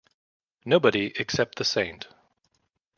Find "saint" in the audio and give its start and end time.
1.63-2.07